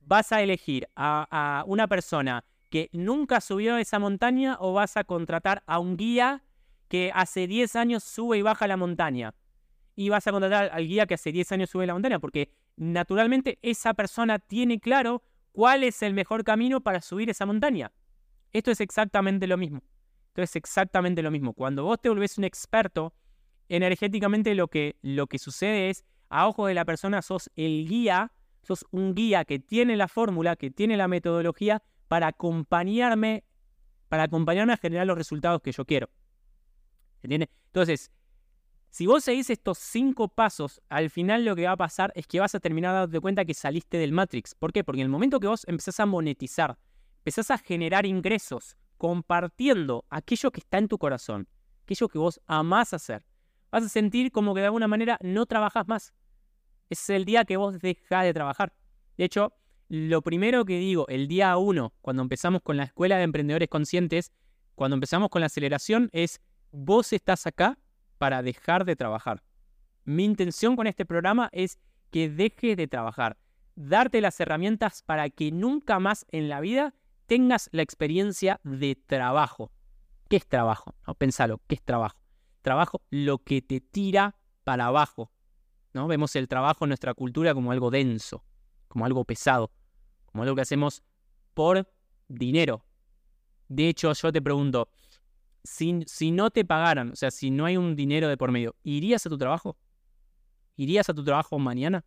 [0.02, 5.04] vas a elegir a, a una persona que nunca subió esa montaña o vas a
[5.04, 6.44] contratar a un guía
[6.88, 9.34] que hace 10 años sube y baja la montaña.
[9.96, 13.58] Y vas a contratar al guía que hace 10 años sube la montaña, porque naturalmente
[13.62, 17.92] esa persona tiene claro cuál es el mejor camino para subir esa montaña.
[18.54, 19.82] Esto es exactamente lo mismo.
[20.28, 21.54] Esto es exactamente lo mismo.
[21.54, 23.14] Cuando vos te volvés un experto,
[23.70, 28.32] energéticamente lo que, lo que sucede es, a ojo de la persona, sos el guía,
[28.62, 33.44] sos un guía que tiene la fórmula, que tiene la metodología para acompañarme,
[34.10, 36.10] para acompañarme a generar los resultados que yo quiero.
[37.22, 37.50] ¿Entiendes?
[37.68, 38.12] Entonces,
[38.90, 42.40] si vos seguís estos cinco pasos, al final lo que va a pasar es que
[42.40, 44.56] vas a terminar dándote cuenta que saliste del Matrix.
[44.56, 44.84] ¿Por qué?
[44.84, 46.78] Porque en el momento que vos empezás a monetizar,
[47.20, 51.48] empezás a generar ingresos compartiendo aquello que está en tu corazón,
[51.84, 53.26] aquello que vos amás hacer,
[53.72, 56.14] vas a sentir como que de alguna manera no trabajas más.
[56.90, 58.74] Es el día que vos dejás de trabajar.
[59.18, 59.54] De hecho,
[59.90, 64.32] lo primero que digo el día uno, cuando empezamos con la Escuela de Emprendedores Conscientes,
[64.76, 67.80] cuando empezamos con la aceleración, es vos estás acá
[68.18, 69.44] para dejar de trabajar.
[70.04, 71.80] Mi intención con este programa es
[72.12, 73.38] que dejes de trabajar,
[73.76, 76.94] darte las herramientas para que nunca más en la vida
[77.26, 79.72] tengas la experiencia de trabajo.
[80.30, 80.96] ¿Qué es trabajo?
[81.06, 82.18] No, pensalo, ¿qué es trabajo?
[82.62, 85.32] Trabajo, lo que te tira para abajo.
[85.94, 86.08] ¿no?
[86.08, 88.44] Vemos el trabajo en nuestra cultura como algo denso,
[88.88, 89.72] como algo pesado,
[90.38, 91.02] como algo que hacemos
[91.56, 91.90] por
[92.28, 92.86] dinero.
[93.70, 94.88] De hecho, yo te pregunto,
[95.64, 99.26] si, no te pagaran, o sea, si no hay un dinero de por medio, ¿irías
[99.26, 99.80] a tu trabajo?
[100.76, 102.06] ¿Irías a tu trabajo mañana?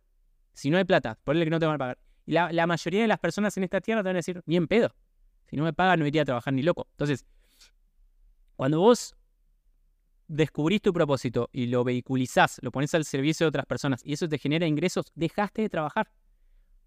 [0.53, 1.99] Si no hay plata, ponle que no te van a pagar.
[2.25, 4.95] Y la, mayoría de las personas en esta tierra te van a decir, bien pedo.
[5.47, 6.87] Si no me pagan, no iría a trabajar ni loco.
[6.91, 7.25] Entonces,
[8.55, 9.13] cuando vos
[10.29, 14.29] descubrís tu propósito y lo vehiculizás, lo pones al servicio de otras personas y eso
[14.29, 16.09] te genera ingresos, dejaste de trabajar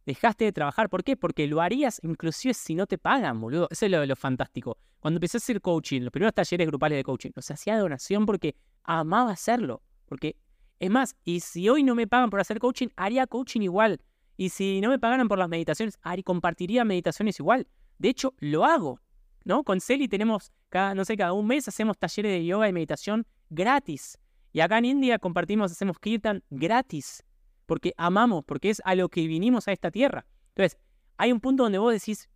[0.06, 0.88] dejaste de trabajar.
[0.88, 1.16] ¿Por qué?
[1.16, 3.68] Porque lo harías inclusive si no te pagan, boludo.
[3.70, 4.78] Eso es lo, fantástico.
[5.00, 8.26] Cuando empecé a hacer coaching, los primeros talleres grupales de coaching, los hacía de donación
[8.26, 9.82] porque amaba hacerlo.
[10.06, 10.36] Porque,
[10.78, 14.00] es más, y si hoy no me pagan por hacer coaching, haría coaching igual.
[14.36, 17.68] Y si no me pagaran por las meditaciones, compartiría meditaciones igual.
[17.98, 19.00] De hecho, lo hago.
[19.44, 19.62] ¿no?
[19.62, 23.26] Con Celi tenemos, cada, no sé, cada un mes hacemos talleres de yoga y meditación
[23.50, 24.18] gratis.
[24.52, 27.22] Y acá en India compartimos, hacemos kirtan gratis
[27.66, 30.27] porque amamos, porque es a lo que vinimos a esta tierra.
[30.48, 30.79] Entonces,
[31.16, 32.29] hay un punto donde vos decís,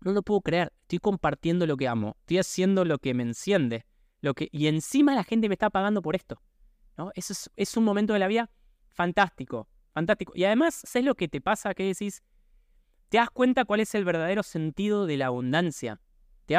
[0.00, 3.86] no lo puedo creer, estoy compartiendo lo que amo, estoy haciendo lo que me enciende,
[4.20, 6.40] lo que, y encima la gente me está pagando por esto.
[6.96, 7.10] ¿no?
[7.14, 8.50] Eso es, un momento de la vida
[8.88, 10.32] fantástico, fantástico.
[10.34, 11.74] Y además, ¿sabes lo que te pasa?
[11.74, 12.22] Que decís,
[13.08, 16.00] te das cuenta cuál es el verdadero sentido de la abundancia.
[16.46, 16.54] Te,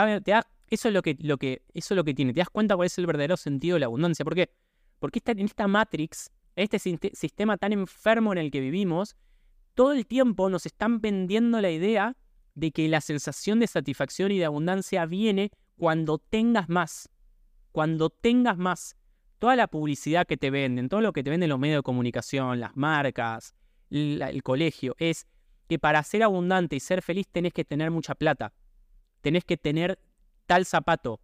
[0.67, 2.87] eso, es lo que, lo que, eso es lo que tiene, te das cuenta cuál
[2.87, 4.23] es el verdadero sentido de la abundancia.
[4.23, 4.51] ¿Por qué?
[4.99, 9.15] Porque en esta Matrix este sistema tan enfermo en el que vivimos,
[9.73, 12.15] todo el tiempo nos están vendiendo la idea
[12.55, 17.09] de que la sensación de satisfacción y de abundancia viene cuando tengas más.
[17.71, 18.95] Cuando tengas más.
[19.39, 22.59] Toda la publicidad que te venden, todo lo que te venden los medios de comunicación,
[22.59, 23.55] las marcas,
[23.89, 25.25] el, colegio, es
[25.67, 28.53] que para ser abundante y ser feliz tenés que tener mucha plata.
[29.21, 29.97] Tenés que tener
[30.45, 31.21] tal zapato.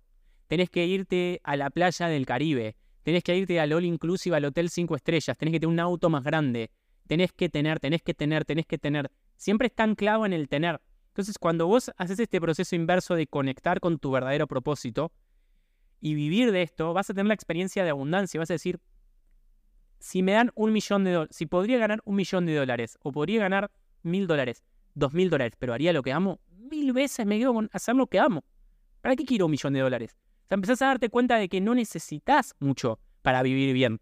[0.47, 2.75] Tenés que irte a la playa del Caribe
[3.07, 6.09] tenés que irte al All Inclusive, al Hotel 5 Estrellas, tenés que tener un auto
[6.09, 6.71] más grande,
[7.07, 9.09] tenés que tener, tenés que tener, tenés que tener.
[9.37, 10.81] Siempre está anclado en el tener.
[11.07, 15.13] Entonces, cuando vos haces este proceso inverso de conectar con tu verdadero propósito
[16.01, 18.41] y vivir de esto, vas a tener la experiencia de abundancia.
[18.41, 18.81] Vas a decir,
[19.99, 23.13] si me dan un millón de dólares, si podría ganar un millón de dólares, o
[23.13, 23.71] podría ganar
[24.03, 24.65] mil dólares,
[24.95, 28.07] dos mil dólares, pero haría lo que amo, mil veces me quedo con hacer lo
[28.07, 28.43] que amo.
[28.99, 30.17] ¿Para qué quiero un millón de dólares?
[30.47, 33.99] Sea, empezás a darte cuenta de que no necesitas mucho para vivir bien.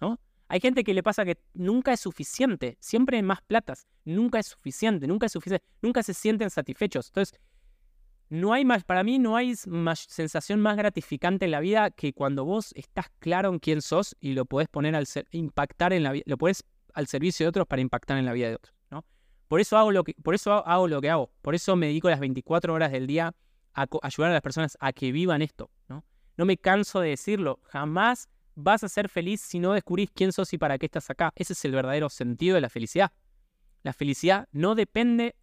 [0.00, 0.20] ¿No?
[0.48, 4.46] Hay gente que le pasa que nunca es suficiente, siempre hay más platas, nunca es
[4.46, 7.08] suficiente, nunca es suficiente, nunca se sienten satisfechos.
[7.08, 7.38] Entonces,
[8.28, 12.12] no hay más, para mí no hay más sensación más gratificante en la vida que
[12.12, 16.12] cuando vos estás claro en quién sos y lo podés poner al impactar en la
[16.12, 16.64] vida, lo podés
[16.94, 19.04] al servicio de otros para impactar en la vida de otros, ¿no?
[19.48, 22.08] Por eso hago lo que, por eso hago lo que hago, por eso me dedico
[22.10, 23.34] las 24 horas del día
[23.74, 26.04] a ayudar a las personas a que vivan esto, ¿no?
[26.36, 30.52] No me canso de decirlo, jamás vas a ser feliz si no descubrís quién sos
[30.52, 31.32] y para qué estás acá.
[31.36, 33.12] Ese es el verdadero sentido de la felicidad.
[33.82, 35.34] La felicidad no depende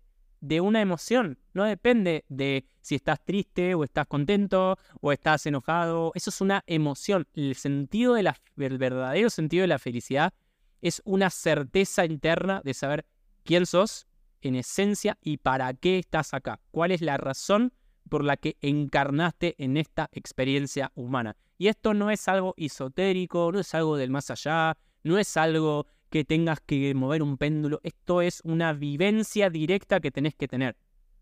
[0.42, 1.38] de una emoción.
[1.54, 6.12] No depende de si estás triste o estás contento o estás enojado.
[6.16, 7.28] Eso es una emoción.
[7.34, 10.34] El sentido el verdadero sentido de la felicidad
[10.82, 13.06] es una certeza interna de saber
[13.44, 14.08] quién sos
[14.42, 16.62] en esencia y para qué estás acá.
[16.72, 17.74] ¿Cuál es la razón
[18.10, 21.38] por la que encarnaste en esta experiencia humana?
[21.58, 25.86] Y esto no es algo esotérico, no es algo del más allá, no es algo
[26.10, 27.80] que tengas que mover un péndulo.
[27.84, 30.76] Esto es una vivencia directa que tenés que tener.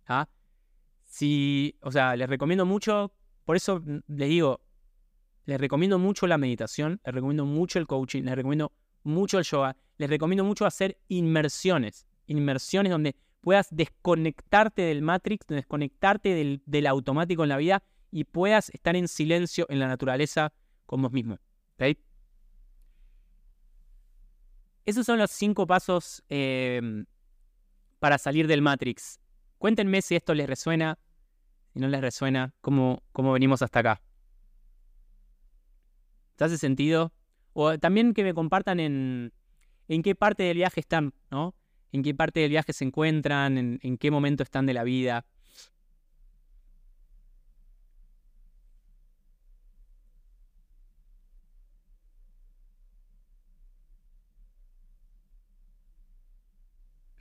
[0.07, 0.27] ¿ah?
[1.03, 3.11] Si, o sea, les recomiendo mucho,
[3.45, 4.61] por eso les digo,
[5.45, 8.71] les recomiendo mucho la meditación, les recomiendo mucho el coaching, les recomiendo
[9.03, 13.15] mucho el yoga, les recomiendo mucho hacer inmersiones, inmersiones donde
[13.47, 17.81] puedas desconectarte del Matrix, desconectarte del, del automático en la vida
[18.11, 20.51] y puedas estar en silencio en la naturaleza
[20.85, 21.39] con vos mismo.
[21.75, 21.97] ¿okay?
[24.83, 27.05] Esos son los cinco pasos em,
[27.99, 29.17] para salir del Matrix.
[29.59, 30.99] Cuéntenme si esto les resuena,
[31.71, 34.01] si no les resuena, cómo, cómo venimos hasta acá.
[36.35, 37.13] ¿Te hace sentido?
[37.53, 39.31] O también que me compartan en,
[39.87, 41.55] en qué parte del viaje están, ¿no?
[41.91, 45.25] En qué parte del viaje se encuentran, en, qué momento están de la vida.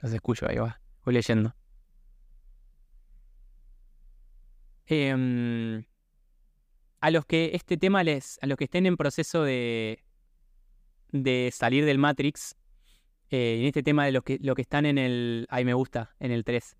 [0.01, 0.79] Los escucho, ahí va.
[1.03, 1.55] Voy leyendo.
[4.85, 5.83] Em,
[7.01, 8.39] a los que este tema les.
[8.41, 10.03] A los que estén en proceso de.
[11.11, 12.55] de salir del Matrix.
[13.29, 15.47] Eh, en este tema de los que, los que están en el.
[15.49, 16.77] Ay, me gusta, en el 3.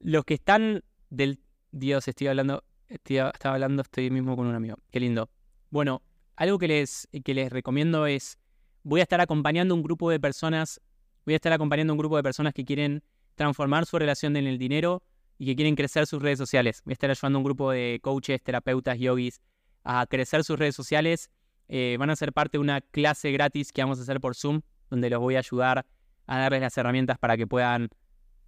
[0.00, 1.40] Los que están del.
[1.70, 2.64] Dios, estoy hablando.
[2.88, 4.76] estaba hablando, estoy mismo con un amigo.
[4.90, 5.30] Qué lindo.
[5.70, 6.02] Bueno,
[6.36, 8.38] algo que les, que les recomiendo es.
[8.84, 10.80] Voy a estar acompañando un grupo de personas
[11.28, 13.02] Voy a estar acompañando un grupo de personas que quieren
[13.34, 15.02] transformar su relación en el dinero
[15.36, 16.80] y que quieren crecer sus redes sociales.
[16.86, 19.42] Voy a estar ayudando a un grupo de coaches, terapeutas, yogis
[19.84, 21.30] a crecer sus redes sociales.
[21.68, 24.62] Eh, van a ser parte de una clase gratis que vamos a hacer por Zoom,
[24.90, 25.86] donde los voy a ayudar
[26.26, 27.88] a darles las herramientas para que puedan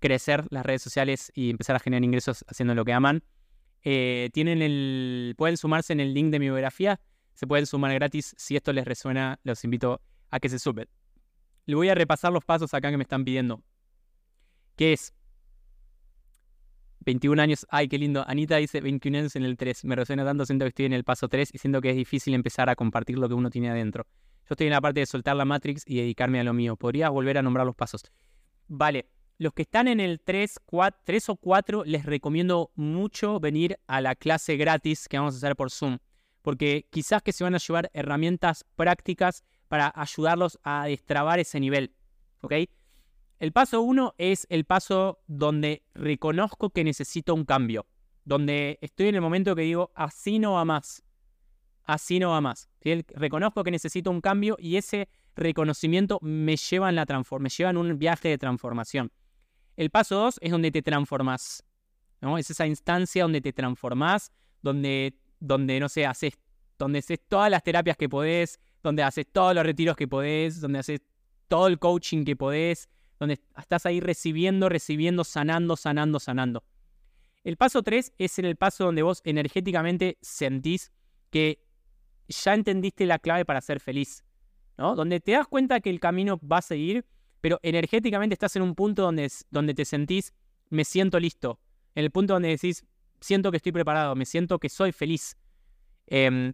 [0.01, 3.23] crecer las redes sociales y empezar a generar ingresos haciendo lo que aman.
[3.83, 7.01] Eh, tienen el, pueden sumarse en el link de mi biografía.
[7.35, 8.35] Se pueden sumar gratis.
[8.37, 10.89] Si esto les resuena, los invito a que se suben.
[11.67, 13.63] Le voy a repasar los pasos acá que me están pidiendo.
[14.77, 15.15] ¿Qué es?
[17.01, 18.25] 21 años, ay, qué lindo.
[18.27, 19.85] Anita dice 21 años en el 3.
[19.85, 22.35] Me resuena tanto, siento que estoy en el paso 3 y siento que es difícil
[22.35, 24.07] empezar a compartir lo que uno tiene adentro.
[24.51, 26.75] Yo estoy en la parte de soltar la Matrix y dedicarme a lo mío.
[26.75, 28.03] ¿Podrías volver a nombrar los pasos?
[28.67, 29.09] Vale,
[29.39, 34.01] los que están en el 3, 4, 3 o 4, les recomiendo mucho venir a
[34.01, 35.99] la clase gratis que vamos a hacer por Zoom.
[36.43, 41.95] Porque quizás que se van a llevar herramientas prácticas para ayudarlos a destrabar ese nivel.
[42.41, 42.55] ¿Ok?
[43.39, 47.87] El paso uno es el paso donde reconozco que necesito un cambio.
[48.25, 51.05] Donde estoy en el momento que digo, así no va más.
[51.85, 52.69] Así no va más.
[53.09, 57.07] Reconozco que necesito un cambio y ese reconocimiento me lleva en, la
[57.39, 59.11] me lleva en un viaje de transformación.
[59.77, 61.65] El paso dos es donde te transformas.
[62.21, 62.39] ¿no?
[62.39, 66.39] Es esa instancia donde te transformas, donde, donde no sé, haces,
[66.79, 70.81] donde haces todas las terapias que podés, donde haces todos los retiros que podés, donde
[70.81, 71.01] haces
[71.49, 72.89] todo el coaching que podés,
[73.19, 76.65] donde estás ahí recibiendo, recibiendo, sanando, sanando, sanando.
[77.43, 80.93] El paso 3 es en el paso donde vos energéticamente sentís
[81.31, 81.65] que
[82.31, 84.25] ya entendiste la clave para ser feliz,
[84.79, 84.95] ¿no?
[84.95, 87.05] Donde te das cuenta que el camino va a seguir,
[87.41, 90.33] pero energéticamente estás en un punto donde, donde te sentís,
[90.71, 91.59] me siento listo,
[91.95, 92.85] en el punto donde decís,
[93.21, 95.37] siento que estoy preparado, me siento que soy feliz.
[96.07, 96.53] Eh,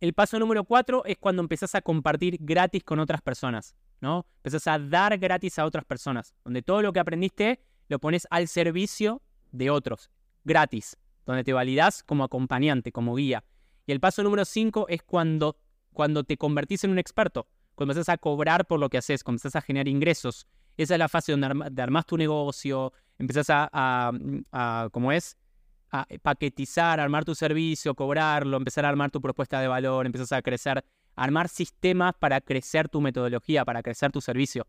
[0.00, 4.26] el paso número cuatro es cuando empezás a compartir gratis con otras personas, ¿no?
[4.36, 8.48] Empezás a dar gratis a otras personas, donde todo lo que aprendiste lo pones al
[8.48, 10.10] servicio de otros,
[10.44, 13.44] gratis, donde te validás como acompañante, como guía.
[13.86, 15.58] Y el paso número cinco es cuando,
[15.92, 19.36] cuando te convertís en un experto, cuando empezás a cobrar por lo que haces, cuando
[19.36, 20.46] empezás a generar ingresos.
[20.76, 24.12] Esa es la fase donde, armas tu negocio, empezás a, a,
[24.52, 25.36] a ¿cómo es?
[25.90, 30.42] A paquetizar, armar tu servicio, cobrarlo, empezar a armar tu propuesta de valor, empezás a
[30.42, 30.84] crecer,
[31.14, 34.66] armar sistemas para crecer tu metodología, para crecer tu servicio.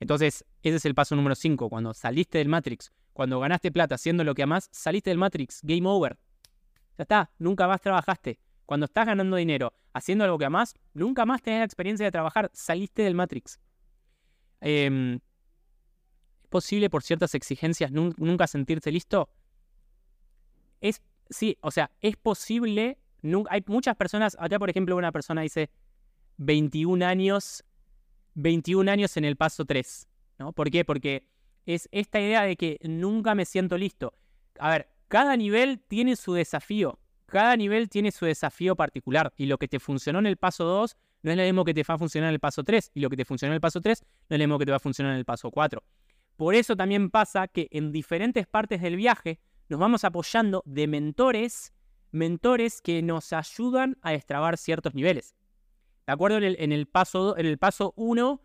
[0.00, 1.68] Entonces, ese es el paso número 5.
[1.68, 5.86] Cuando saliste del Matrix, cuando ganaste plata haciendo lo que amás, saliste del Matrix, game
[5.86, 6.18] over.
[6.98, 8.38] Ya está, nunca más trabajaste.
[8.66, 12.50] Cuando estás ganando dinero haciendo algo que amás, nunca más tenés la experiencia de trabajar,
[12.54, 13.58] saliste del Matrix.
[14.60, 15.16] Em,
[16.42, 19.30] ¿Es posible por ciertas exigencias nunca sentirse listo?
[20.80, 22.98] Es, sí, o sea, es posible.
[23.50, 25.70] hay muchas personas, acá por ejemplo una persona dice
[26.38, 27.64] 21 años
[28.34, 30.08] 21 años en el paso 3.
[30.38, 30.52] ¿no?
[30.52, 30.84] ¿Por qué?
[30.84, 31.26] Porque
[31.66, 34.14] es esta idea de que nunca me siento listo.
[34.58, 36.98] A ver, cada nivel tiene su desafío.
[37.26, 39.32] Cada nivel tiene su desafío particular.
[39.36, 41.82] Y lo que te funcionó en el paso 2 no es lo mismo que te
[41.82, 42.90] va a funcionar en el paso 3.
[42.94, 44.70] Y lo que te funcionó en el paso 3 no es lo mismo que te
[44.70, 45.82] va a funcionar en el paso 4.
[46.36, 51.72] Por eso también pasa que en diferentes partes del viaje nos vamos apoyando de mentores,
[52.10, 55.34] mentores que nos ayudan a destrabar ciertos niveles.
[56.06, 58.40] De acuerdo en el, en el paso 1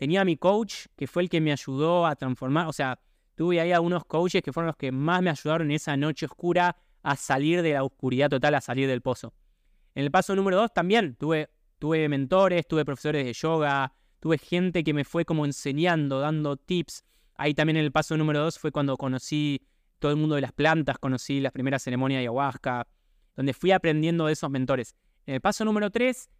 [0.00, 2.98] tenía a mi coach, que fue el que me ayudó a transformar, o sea,
[3.34, 6.24] tuve ahí a unos coaches que fueron los que más me ayudaron en esa noche
[6.24, 9.34] oscura a salir de la oscuridad total, a salir del pozo.
[9.94, 14.82] En el paso número 2 también tuve, tuve mentores, tuve profesores de yoga, tuve gente
[14.82, 17.04] que me fue como enseñando, dando tips.
[17.34, 19.60] Ahí también en el paso número 2 fue cuando conocí
[19.98, 22.86] todo el mundo de las plantas, conocí las primeras ceremonias de ayahuasca,
[23.36, 24.96] donde fui aprendiendo de esos mentores.
[25.26, 26.30] En el paso número 3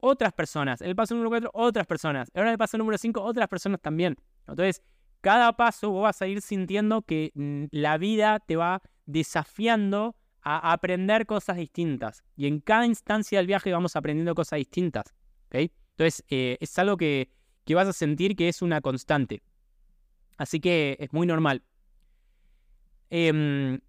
[0.00, 0.80] otras personas.
[0.80, 2.30] En el paso número 4, otras personas.
[2.34, 4.16] Ahora en el paso número 5, otras personas también.
[4.46, 4.82] Entonces,
[5.20, 10.72] cada paso vos vas a ir sintiendo que mm, la vida te va desafiando a
[10.72, 12.22] aprender cosas distintas.
[12.36, 15.14] Y en cada instancia del viaje vamos aprendiendo cosas distintas.
[15.50, 17.30] Entonces, eh, es algo que,
[17.64, 19.42] que vas a sentir que es una constante.
[20.36, 21.62] Así que es muy normal.
[23.10, 23.80] Em,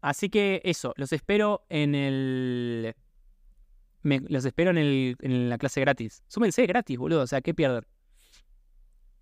[0.00, 2.94] así que eso, los espero en el
[4.28, 6.22] los espero en, la clase gratis.
[6.28, 7.22] Súmense gratis, boludo.
[7.22, 7.84] O sea, ¿qué pierden?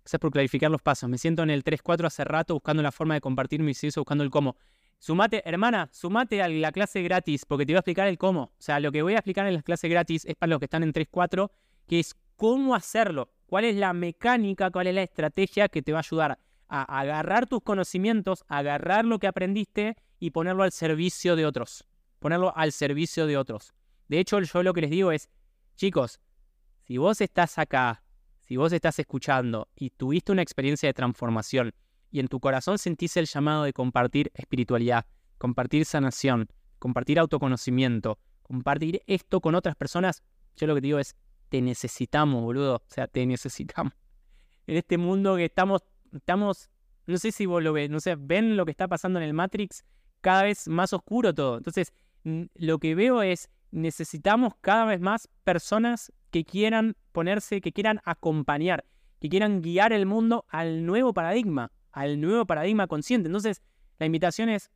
[0.03, 1.09] Gracias por clarificar los pasos.
[1.09, 4.23] Me siento en el 3-4 hace rato buscando la forma de compartir mis servicio, buscando
[4.23, 4.55] el cómo.
[4.99, 8.43] Sumate, hermana, sumate a la clase gratis porque te voy a explicar el cómo.
[8.43, 10.65] O sea, lo que voy a explicar en la clase gratis es para los que
[10.65, 11.51] están en 3-4,
[11.87, 13.29] que es cómo hacerlo.
[13.45, 17.47] ¿Cuál es la mecánica, cuál es la estrategia que te va a ayudar a agarrar
[17.47, 21.85] tus conocimientos, agarrar lo que aprendiste y ponerlo al servicio de otros?
[22.19, 23.73] Ponerlo al servicio de otros.
[24.07, 25.29] De hecho, yo lo que les digo es,
[25.75, 26.19] chicos,
[26.85, 28.03] si vos estás acá,
[28.41, 31.73] si vos estás escuchando y tuviste una experiencia de transformación
[32.09, 35.05] y en tu corazón sentís el llamado de compartir espiritualidad,
[35.37, 40.23] compartir sanación, compartir autoconocimiento, compartir esto con otras personas,
[40.55, 41.15] yo lo que digo es,
[41.49, 42.75] te necesitamos, boludo.
[42.75, 43.93] O sea, te necesitamos.
[44.65, 45.81] En este mundo que estamos,
[46.13, 46.69] estamos,
[47.05, 49.33] no sé si vos lo ves, no sé, ven lo que está pasando en el
[49.33, 49.85] Matrix,
[50.21, 51.57] cada vez más oscuro todo.
[51.57, 51.93] Entonces,
[52.23, 58.85] lo que veo es necesitamos cada vez más personas que quieran ponerse, que quieran acompañar,
[59.19, 63.27] que quieran guiar el mundo al nuevo paradigma, al nuevo paradigma consciente.
[63.27, 63.61] Entonces,
[63.99, 64.69] la invitación es,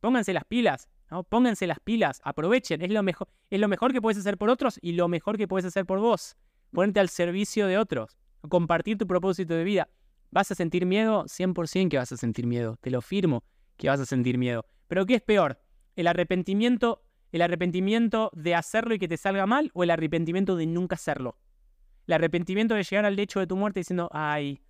[0.00, 1.24] pónganse las pilas, ¿no?
[1.24, 4.78] pónganse las pilas, aprovechen, es lo, mejor, es lo mejor que puedes hacer por otros
[4.82, 6.36] y lo mejor que puedes hacer por vos.
[6.72, 9.88] Ponerte al servicio de otros, compartir tu propósito de vida.
[10.30, 11.24] ¿Vas a sentir miedo?
[11.24, 13.42] 100% que vas a sentir miedo, te lo firmo
[13.78, 14.66] que vas a sentir miedo.
[14.88, 15.60] Pero ¿qué es peor?
[15.96, 20.66] ¿El arrepentimiento ¿El arrepentimiento de hacerlo y que te salga mal o el arrepentimiento de
[20.66, 21.36] nunca hacerlo?
[22.06, 24.62] El arrepentimiento de llegar al lecho de tu muerte diciendo, ay,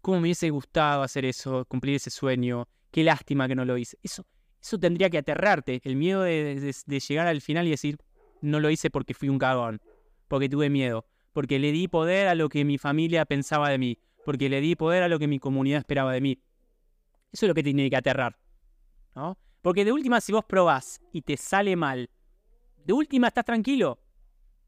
[0.00, 3.98] cómo me hubiese gustado hacer eso, cumplir ese sueño, qué lástima que no lo hice.
[4.02, 4.24] Eso,
[4.62, 6.72] eso tendría que aterrarte, el miedo de,
[7.08, 7.98] llegar al final y decir,
[8.40, 9.80] no lo hice porque fui un cagón,
[10.28, 13.98] porque tuve miedo, porque le di poder a lo que mi familia pensaba de mí,
[14.24, 16.40] porque le di poder a lo que mi comunidad esperaba de mí.
[17.32, 18.38] Eso es lo que tiene que aterrar.
[19.14, 19.36] ¿no?
[19.62, 22.10] Porque de última, si vos probás y te sale mal,
[22.84, 23.98] de última estás tranquilo.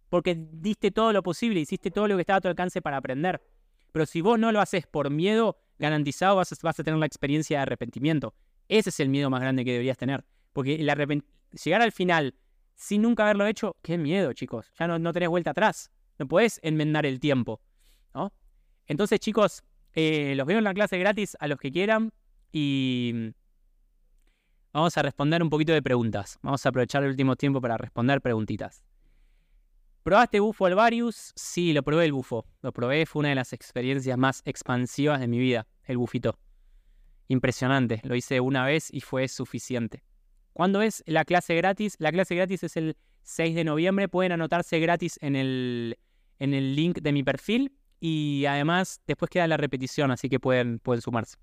[0.09, 3.43] Porque diste todo lo posible, hiciste todo lo que estaba a tu alcance para aprender.
[3.93, 7.63] Pero si vos no lo haces por miedo, garantizado vas a, tener la experiencia de
[7.63, 8.35] arrepentimiento.
[8.69, 10.25] Ese es el miedo más grande que deberías tener.
[10.53, 12.35] Porque llegar al final
[12.75, 14.73] sin nunca haberlo hecho, qué miedo, chicos.
[14.79, 15.91] Ya no, no tenés vuelta atrás.
[16.19, 17.61] No podés enmendar el tiempo.
[18.15, 18.33] ¿no?
[18.87, 19.63] Entonces, chicos,
[19.95, 22.13] eh, los veo en la clase gratis a los que quieran.
[22.53, 23.33] Y
[24.73, 26.39] Vamos a responder un poquito de preguntas.
[26.41, 28.83] Vamos a aprovechar el último tiempo para responder preguntitas.
[30.03, 31.33] ¿Probaste bufo Alvarius?
[31.37, 32.47] Sí, lo probé el bufo.
[32.63, 36.39] Lo probé, fue una de las experiencias más expansivas de mi vida, el bufito.
[37.29, 40.03] Impresionante, lo hice una vez y fue suficiente.
[40.55, 41.97] ¿Cuándo es la clase gratis?
[41.99, 44.09] La clase gratis es el 6 de noviembre.
[44.09, 45.99] Pueden anotarse gratis en el,
[46.39, 50.79] en el link de mi perfil y además después queda la repetición, así que pueden,
[50.79, 51.37] pueden sumarse.